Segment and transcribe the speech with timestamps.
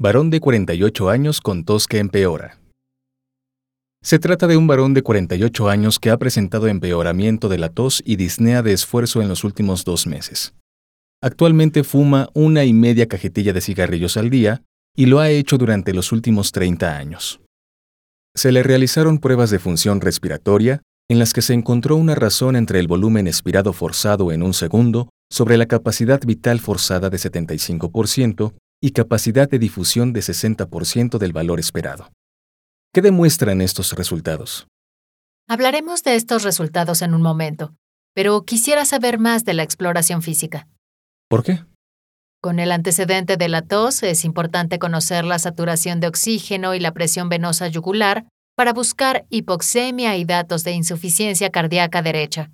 [0.00, 2.58] varón de 48 años con tos que empeora.
[4.02, 8.02] Se trata de un varón de 48 años que ha presentado empeoramiento de la tos
[8.06, 10.54] y disnea de esfuerzo en los últimos dos meses.
[11.22, 14.62] Actualmente fuma una y media cajetilla de cigarrillos al día
[14.96, 17.42] y lo ha hecho durante los últimos 30 años.
[18.34, 22.80] Se le realizaron pruebas de función respiratoria en las que se encontró una razón entre
[22.80, 28.92] el volumen expirado forzado en un segundo sobre la capacidad vital forzada de 75% y
[28.92, 32.10] capacidad de difusión de 60% del valor esperado.
[32.92, 34.66] ¿Qué demuestran estos resultados?
[35.48, 37.74] Hablaremos de estos resultados en un momento,
[38.14, 40.66] pero quisiera saber más de la exploración física.
[41.28, 41.64] ¿Por qué?
[42.40, 46.92] Con el antecedente de la tos es importante conocer la saturación de oxígeno y la
[46.92, 48.24] presión venosa yugular
[48.56, 52.50] para buscar hipoxemia y datos de insuficiencia cardíaca derecha.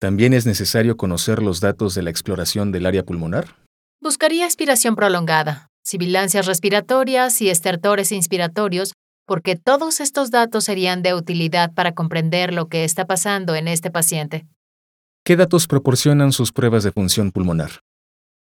[0.00, 3.56] ¿También es necesario conocer los datos de la exploración del área pulmonar?
[4.00, 8.92] Buscaría aspiración prolongada, sibilancias respiratorias y estertores inspiratorios,
[9.26, 13.90] porque todos estos datos serían de utilidad para comprender lo que está pasando en este
[13.90, 14.46] paciente.
[15.24, 17.80] ¿Qué datos proporcionan sus pruebas de función pulmonar?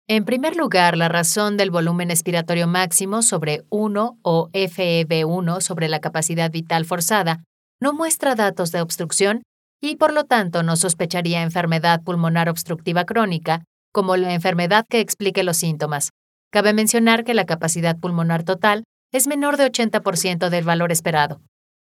[0.09, 6.01] En primer lugar, la razón del volumen expiratorio máximo sobre 1 o FEV1 sobre la
[6.01, 7.45] capacidad vital forzada
[7.81, 9.43] no muestra datos de obstrucción
[9.81, 15.45] y por lo tanto no sospecharía enfermedad pulmonar obstructiva crónica como la enfermedad que explique
[15.45, 16.11] los síntomas.
[16.53, 21.41] Cabe mencionar que la capacidad pulmonar total es menor de 80% del valor esperado,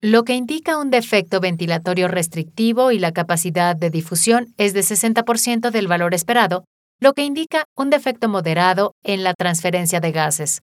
[0.07, 5.71] lo que indica un defecto ventilatorio restrictivo y la capacidad de difusión es de 60%
[5.71, 6.65] del valor esperado,
[7.01, 10.61] lo que indica un defecto moderado en la transferencia de gases.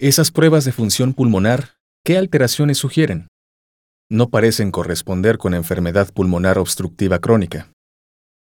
[0.00, 3.28] Esas pruebas de función pulmonar, ¿qué alteraciones sugieren?
[4.10, 7.70] No parecen corresponder con enfermedad pulmonar obstructiva crónica.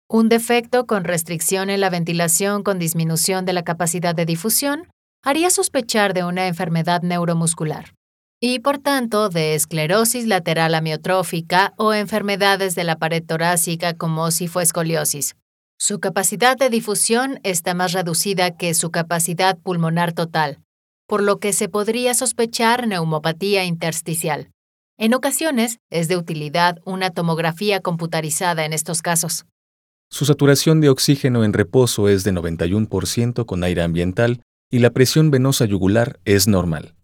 [0.07, 4.87] Un defecto con restricción en la ventilación con disminución de la capacidad de difusión
[5.25, 7.93] haría sospechar de una enfermedad neuromuscular
[8.39, 15.35] y por tanto de esclerosis lateral amiotrófica o enfermedades de la pared torácica como escoliosis.
[15.79, 20.59] Su capacidad de difusión está más reducida que su capacidad pulmonar total,
[21.07, 24.51] por lo que se podría sospechar neumopatía intersticial.
[24.97, 29.45] En ocasiones es de utilidad una tomografía computarizada en estos casos.
[30.11, 35.31] Su saturación de oxígeno en reposo es de 91% con aire ambiental y la presión
[35.31, 36.95] venosa yugular es normal.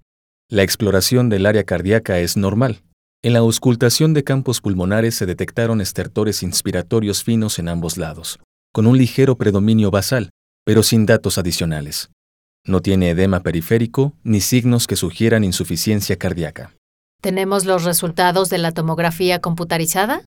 [0.49, 2.83] La exploración del área cardíaca es normal.
[3.23, 8.39] En la auscultación de campos pulmonares se detectaron estertores inspiratorios finos en ambos lados,
[8.73, 10.31] con un ligero predominio basal,
[10.65, 12.09] pero sin datos adicionales.
[12.65, 16.73] No tiene edema periférico ni signos que sugieran insuficiencia cardíaca.
[17.21, 20.25] ¿Tenemos los resultados de la tomografía computarizada?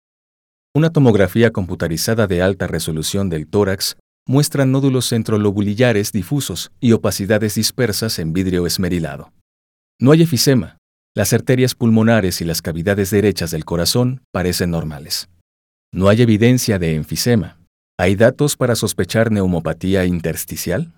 [0.74, 3.96] Una tomografía computarizada de alta resolución del tórax
[4.26, 9.32] muestran nódulos centrolobulillares difusos y opacidades dispersas en vidrio esmerilado.
[10.00, 10.78] No hay efisema.
[11.16, 15.28] Las arterias pulmonares y las cavidades derechas del corazón parecen normales.
[15.92, 17.58] No hay evidencia de enfisema.
[17.98, 20.92] ¿Hay datos para sospechar neumopatía intersticial?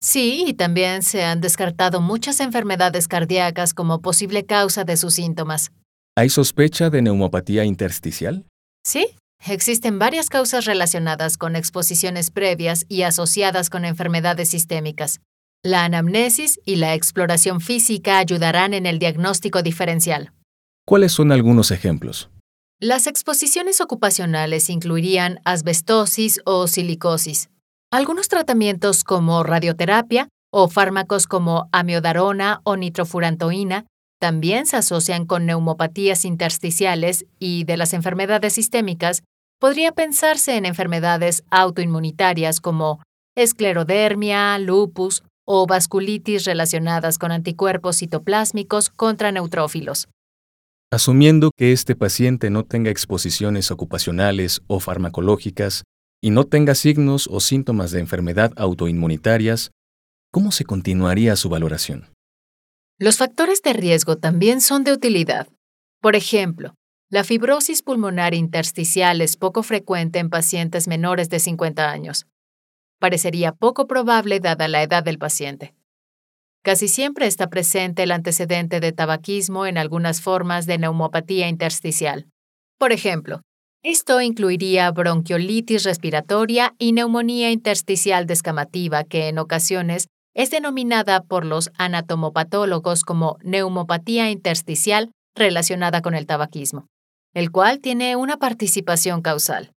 [0.00, 5.72] Sí, y también se han descartado muchas enfermedades cardíacas como posible causa de sus síntomas.
[6.16, 8.44] ¿Hay sospecha de neumopatía intersticial?
[8.84, 15.20] Sí, Existen varias causas relacionadas con exposiciones previas y asociadas con enfermedades sistémicas.
[15.64, 20.32] La anamnesis y la exploración física ayudarán en el diagnóstico diferencial.
[20.86, 22.30] ¿Cuáles son algunos ejemplos?
[22.80, 27.48] Las exposiciones ocupacionales incluirían asbestosis o silicosis.
[27.90, 33.86] Algunos tratamientos como radioterapia o fármacos como amiodarona o nitrofurantoína
[34.20, 39.22] también se asocian con neumopatías intersticiales y de las enfermedades sistémicas
[39.62, 43.00] podría pensarse en enfermedades autoinmunitarias como
[43.36, 50.08] esclerodermia, lupus o vasculitis relacionadas con anticuerpos citoplásmicos contra neutrófilos.
[50.90, 55.84] Asumiendo que este paciente no tenga exposiciones ocupacionales o farmacológicas
[56.20, 59.70] y no tenga signos o síntomas de enfermedad autoinmunitarias,
[60.32, 62.08] ¿cómo se continuaría su valoración?
[62.98, 65.46] Los factores de riesgo también son de utilidad.
[66.00, 66.74] Por ejemplo,
[67.12, 72.24] la fibrosis pulmonar intersticial es poco frecuente en pacientes menores de 50 años.
[72.98, 75.74] Parecería poco probable dada la edad del paciente.
[76.62, 82.28] Casi siempre está presente el antecedente de tabaquismo en algunas formas de neumopatía intersticial.
[82.78, 83.42] Por ejemplo,
[83.82, 91.72] esto incluiría bronquiolitis respiratoria y neumonía intersticial descamativa, que en ocasiones es denominada por los
[91.76, 96.86] anatomopatólogos como neumopatía intersticial relacionada con el tabaquismo,
[97.34, 99.72] el cual tiene una participación causal.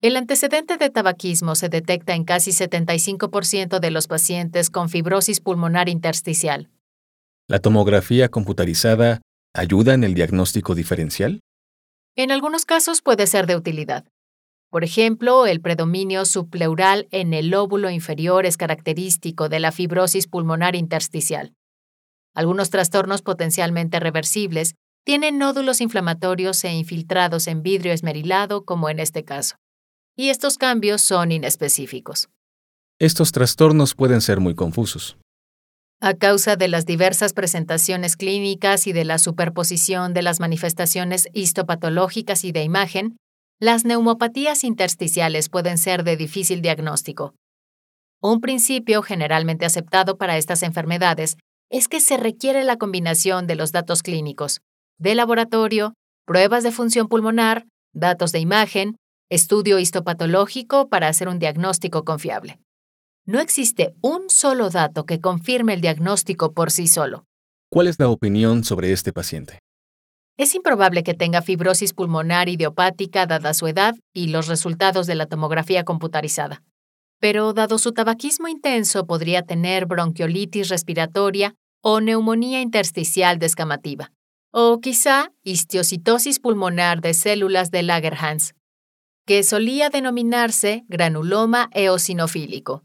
[0.00, 5.88] El antecedente de tabaquismo se detecta en casi 75% de los pacientes con fibrosis pulmonar
[5.88, 6.70] intersticial.
[7.48, 9.20] ¿La tomografía computarizada
[9.54, 11.40] ayuda en el diagnóstico diferencial?
[12.14, 14.04] En algunos casos puede ser de utilidad.
[14.70, 20.76] Por ejemplo, el predominio subpleural en el lóbulo inferior es característico de la fibrosis pulmonar
[20.76, 21.54] intersticial.
[22.34, 24.74] Algunos trastornos potencialmente reversibles
[25.08, 29.56] tienen nódulos inflamatorios e infiltrados en vidrio esmerilado, como en este caso
[30.18, 32.28] y estos cambios son inespecíficos.
[32.98, 35.16] Estos trastornos pueden ser muy confusos.
[36.00, 42.44] A causa de las diversas presentaciones clínicas y de la superposición de las manifestaciones histopatológicas
[42.44, 43.16] y de imagen,
[43.60, 47.34] las neumopatías intersticiales pueden ser de difícil diagnóstico.
[48.20, 51.36] Un principio generalmente aceptado para estas enfermedades
[51.70, 54.60] es que se requiere la combinación de los datos clínicos,
[54.98, 55.94] de laboratorio,
[56.26, 58.96] pruebas de función pulmonar, datos de imagen
[59.30, 62.58] estudio histopatológico para hacer un diagnóstico confiable.
[63.26, 67.24] No existe un solo dato que confirme el diagnóstico por sí solo.
[67.70, 69.58] ¿Cuál es la opinión sobre este paciente?
[70.38, 75.26] Es improbable que tenga fibrosis pulmonar idiopática dada su edad y los resultados de la
[75.26, 76.62] tomografía computarizada.
[77.20, 84.12] Pero dado su tabaquismo intenso, podría tener bronquiolitis respiratoria o neumonía intersticial descamativa.
[84.52, 88.54] O quizá histiocitosis pulmonar de células de Lagerhans,
[89.26, 92.82] que solía denominarse granuloma eosinofílico.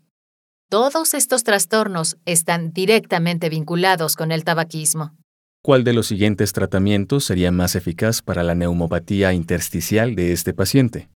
[0.70, 5.16] Todos estos trastornos están directamente vinculados con el tabaquismo.
[5.64, 11.10] ¿Cuál de los siguientes tratamientos sería más eficaz para la neumopatía intersticial de este paciente?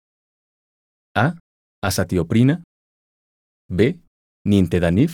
[1.17, 1.37] A.
[1.83, 2.63] Azatioprina.
[3.71, 3.99] B.
[4.45, 5.11] Nintedanib.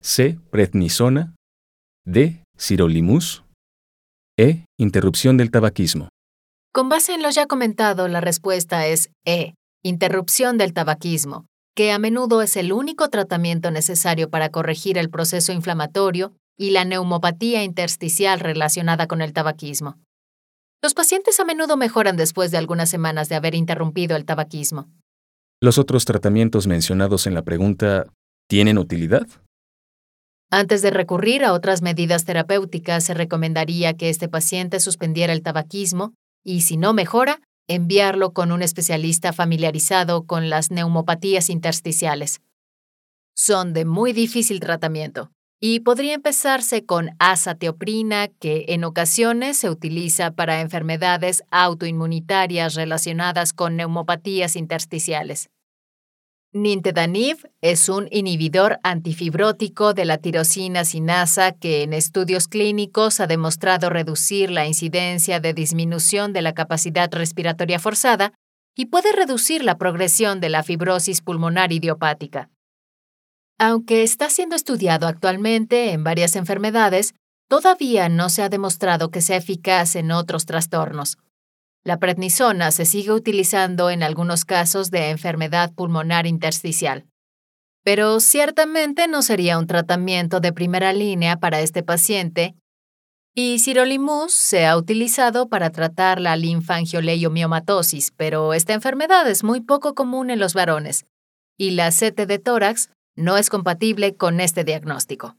[0.00, 0.38] C.
[0.52, 1.34] Prednisona.
[2.06, 2.44] D.
[2.56, 3.42] Sirolimus.
[4.40, 4.64] E.
[4.78, 6.10] Interrupción del tabaquismo.
[6.72, 11.98] Con base en lo ya comentado, la respuesta es E, interrupción del tabaquismo, que a
[11.98, 18.38] menudo es el único tratamiento necesario para corregir el proceso inflamatorio y la neumopatía intersticial
[18.38, 19.96] relacionada con el tabaquismo.
[20.84, 24.88] Los pacientes a menudo mejoran después de algunas semanas de haber interrumpido el tabaquismo.
[25.60, 28.06] ¿Los otros tratamientos mencionados en la pregunta
[28.48, 29.26] tienen utilidad?
[30.50, 36.14] Antes de recurrir a otras medidas terapéuticas, se recomendaría que este paciente suspendiera el tabaquismo
[36.42, 42.40] y si no mejora, enviarlo con un especialista familiarizado con las neumopatías intersticiales.
[43.36, 45.30] Son de muy difícil tratamiento
[45.60, 53.76] y podría empezarse con azateoprina, que en ocasiones se utiliza para enfermedades autoinmunitarias relacionadas con
[53.76, 55.50] neumopatías intersticiales.
[56.62, 63.90] Nintedanib es un inhibidor antifibrótico de la tirosina sinasa que en estudios clínicos ha demostrado
[63.90, 68.32] reducir la incidencia de disminución de la capacidad respiratoria forzada
[68.76, 72.50] y puede reducir la progresión de la fibrosis pulmonar idiopática.
[73.58, 77.14] Aunque está siendo estudiado actualmente en varias enfermedades,
[77.48, 81.18] todavía no se ha demostrado que sea eficaz en otros trastornos.
[81.88, 87.06] La prednisona se sigue utilizando en algunos casos de enfermedad pulmonar intersticial.
[87.82, 92.54] Pero ciertamente no sería un tratamiento de primera línea para este paciente
[93.34, 99.94] y sirolimus se ha utilizado para tratar la linfangioleiomiomatosis, pero esta enfermedad es muy poco
[99.94, 101.06] común en los varones
[101.56, 105.36] y la CT de tórax no es compatible con este diagnóstico.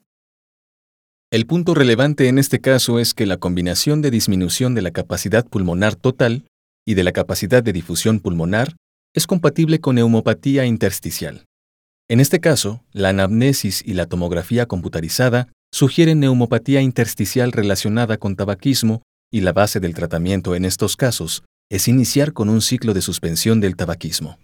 [1.32, 5.46] El punto relevante en este caso es que la combinación de disminución de la capacidad
[5.46, 6.48] pulmonar total
[6.88, 8.76] y de la capacidad de difusión pulmonar
[9.14, 11.46] es compatible con neumopatía intersticial.
[12.10, 19.04] En este caso, la anamnesis y la tomografía computarizada sugieren neumopatía intersticial relacionada con tabaquismo
[19.32, 23.62] y la base del tratamiento en estos casos es iniciar con un ciclo de suspensión
[23.62, 24.40] del tabaquismo.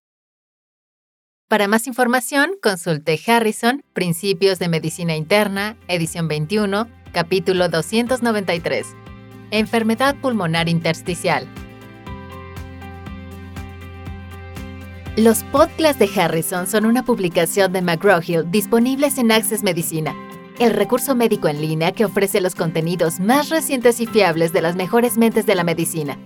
[1.47, 8.87] Para más información, consulte Harrison, Principios de Medicina Interna, edición 21, capítulo 293.
[9.51, 11.47] Enfermedad pulmonar intersticial.
[15.17, 20.15] Los podcasts de Harrison son una publicación de McGraw-Hill disponibles en Access Medicina,
[20.57, 24.75] el recurso médico en línea que ofrece los contenidos más recientes y fiables de las
[24.75, 26.17] mejores mentes de la medicina.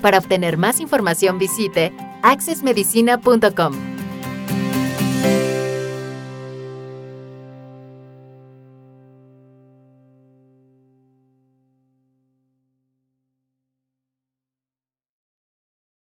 [0.00, 1.92] Para obtener más información visite
[2.22, 3.91] accessmedicina.com.